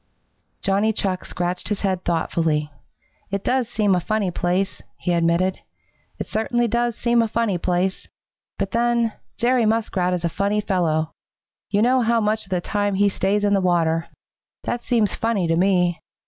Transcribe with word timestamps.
Johnny 0.63 0.91
Chuck 0.91 1.25
scratched 1.25 1.69
his 1.69 1.81
head 1.81 2.03
thoughtfully. 2.03 2.71
"It 3.29 3.43
does 3.43 3.69
seem 3.69 3.93
a 3.93 3.99
funny 3.99 4.31
place," 4.31 4.81
he 4.97 5.13
admitted. 5.13 5.59
"It 6.17 6.25
certainly 6.25 6.67
does 6.67 6.97
seem 6.97 7.21
a 7.21 7.27
funny 7.27 7.59
place. 7.59 8.07
But 8.57 8.71
then, 8.71 9.13
Jerry 9.37 9.67
Muskrat 9.67 10.15
is 10.15 10.25
a 10.25 10.27
funny 10.29 10.59
fellow. 10.59 11.11
You 11.69 11.83
know 11.83 12.01
how 12.01 12.19
much 12.19 12.45
of 12.47 12.49
the 12.49 12.61
time 12.61 12.95
he 12.95 13.09
stays 13.09 13.43
in 13.43 13.53
the 13.53 13.61
water. 13.61 14.07
That 14.63 14.81
seems 14.81 15.13
funny 15.13 15.45
to 15.47 15.55
me. 15.55 15.99